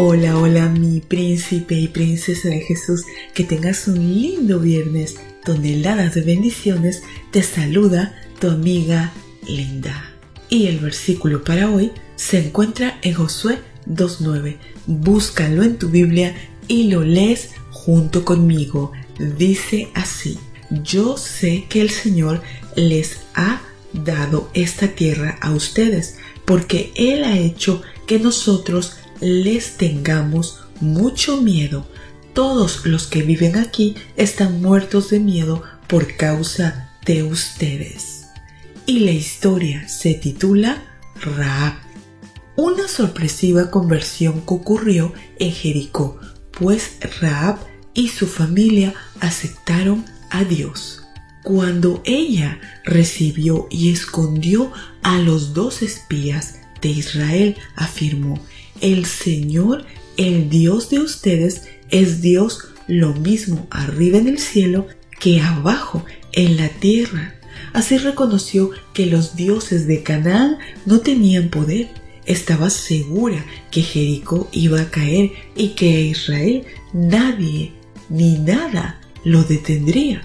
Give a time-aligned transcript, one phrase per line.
[0.00, 3.02] Hola, hola mi príncipe y princesa de Jesús,
[3.34, 7.02] que tengas un lindo viernes, toneladas de bendiciones,
[7.32, 9.12] te saluda tu amiga
[9.44, 10.14] Linda.
[10.48, 13.58] Y el versículo para hoy se encuentra en Josué
[13.88, 14.58] 2.9.
[14.86, 16.32] Búscalo en tu Biblia
[16.68, 18.92] y lo lees junto conmigo.
[19.18, 20.38] Dice así,
[20.84, 22.40] yo sé que el Señor
[22.76, 30.60] les ha dado esta tierra a ustedes, porque Él ha hecho que nosotros les tengamos
[30.80, 31.86] mucho miedo.
[32.32, 38.26] Todos los que viven aquí están muertos de miedo por causa de ustedes.
[38.86, 40.82] Y la historia se titula
[41.20, 41.74] Raab.
[42.56, 46.18] Una sorpresiva conversión ocurrió en Jericó,
[46.52, 47.58] pues Raab
[47.94, 51.02] y su familia aceptaron a Dios.
[51.44, 58.38] Cuando ella recibió y escondió a los dos espías de Israel, afirmó,
[58.80, 59.84] el Señor,
[60.16, 64.86] el Dios de ustedes, es Dios lo mismo arriba en el cielo
[65.20, 67.34] que abajo en la tierra.
[67.72, 71.88] Así reconoció que los dioses de Canaán no tenían poder.
[72.24, 77.72] Estaba segura que Jericó iba a caer y que a Israel nadie
[78.08, 80.22] ni nada lo detendría.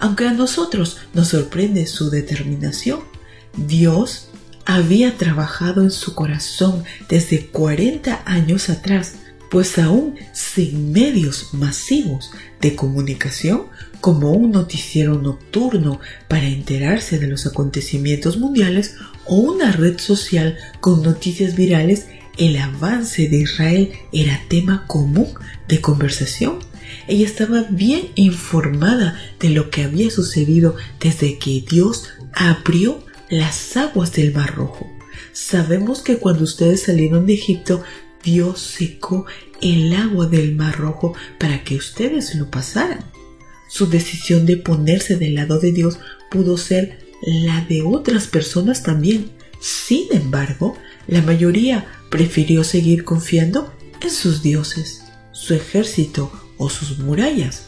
[0.00, 3.00] Aunque a nosotros nos sorprende su determinación,
[3.56, 4.28] Dios
[4.66, 9.14] había trabajado en su corazón desde 40 años atrás,
[9.48, 13.66] pues aún sin medios masivos de comunicación
[14.00, 21.02] como un noticiero nocturno para enterarse de los acontecimientos mundiales o una red social con
[21.02, 22.06] noticias virales,
[22.36, 25.28] el avance de Israel era tema común
[25.68, 26.58] de conversación.
[27.06, 34.12] Ella estaba bien informada de lo que había sucedido desde que Dios abrió las aguas
[34.12, 34.90] del Mar Rojo.
[35.32, 37.82] Sabemos que cuando ustedes salieron de Egipto,
[38.22, 39.26] Dios secó
[39.60, 43.04] el agua del Mar Rojo para que ustedes lo pasaran.
[43.68, 45.98] Su decisión de ponerse del lado de Dios
[46.30, 49.30] pudo ser la de otras personas también.
[49.60, 50.76] Sin embargo,
[51.06, 57.66] la mayoría prefirió seguir confiando en sus dioses, su ejército o sus murallas.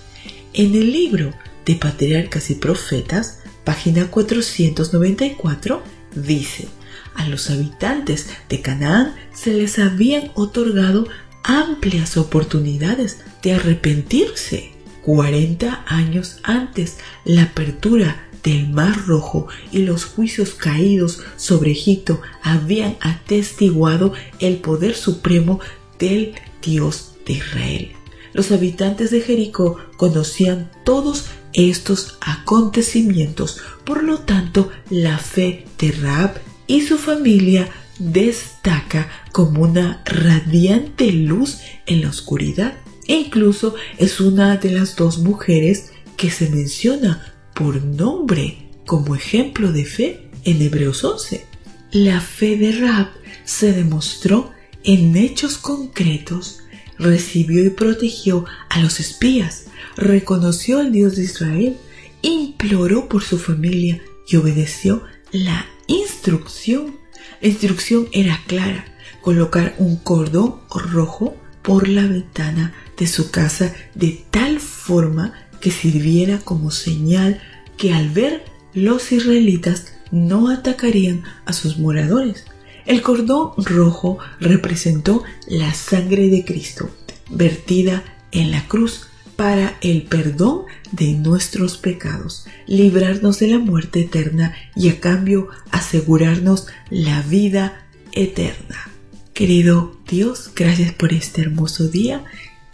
[0.53, 5.83] En el libro de Patriarcas y Profetas página 494,
[6.15, 6.69] dice,
[7.15, 11.07] a los habitantes de Canaán se les habían otorgado
[11.45, 14.73] amplias oportunidades de arrepentirse.
[15.05, 16.97] 40 años antes,
[17.27, 24.95] la apertura del Mar Rojo y los juicios caídos sobre Egipto habían atestiguado el poder
[24.95, 25.61] supremo
[25.99, 27.98] del Dios de Israel.
[28.39, 33.59] Los habitantes de Jericó conocían todos estos acontecimientos.
[33.85, 37.69] Por lo tanto, la fe de Raab y su familia
[37.99, 42.75] destaca como una radiante luz en la oscuridad.
[43.09, 49.73] E incluso es una de las dos mujeres que se menciona por nombre como ejemplo
[49.73, 51.45] de fe en Hebreos 11.
[51.91, 53.09] La fe de Raab
[53.45, 54.53] se demostró
[54.85, 56.61] en hechos concretos,
[56.99, 59.67] recibió y protegió a los espías,
[59.97, 61.77] reconoció al Dios de Israel,
[62.23, 66.97] imploró por su familia y obedeció la instrucción.
[67.41, 68.85] La instrucción era clara,
[69.21, 76.39] colocar un cordón rojo por la ventana de su casa de tal forma que sirviera
[76.39, 77.41] como señal
[77.77, 78.45] que al ver
[78.75, 82.45] los israelitas no atacarían a sus moradores.
[82.89, 86.89] El cordón rojo representó la sangre de Cristo,
[87.29, 94.55] vertida en la cruz para el perdón de nuestros pecados, librarnos de la muerte eterna
[94.75, 98.91] y a cambio asegurarnos la vida eterna.
[99.35, 102.25] Querido Dios, gracias por este hermoso día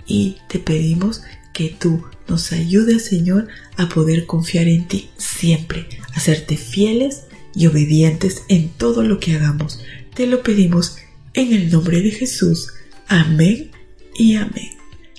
[0.07, 6.21] y te pedimos que tú nos ayudes, Señor, a poder confiar en ti siempre, a
[6.21, 9.81] serte fieles y obedientes en todo lo que hagamos.
[10.15, 10.99] Te lo pedimos
[11.33, 12.73] en el nombre de Jesús.
[13.09, 13.73] Amén
[14.15, 14.71] y amén.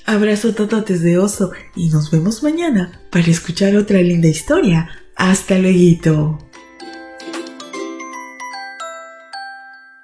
[0.06, 4.90] Abrazo tototes de oso y nos vemos mañana para escuchar otra linda historia.
[5.18, 6.40] Hasta luego.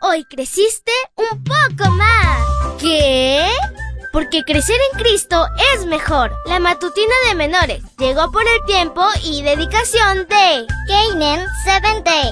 [0.02, 2.78] Hoy creciste un poco más.
[2.80, 3.48] ¿Qué?
[4.12, 6.34] porque crecer en Cristo es mejor.
[6.46, 12.32] La matutina de menores llegó por el tiempo y dedicación de Canaan Seventh Day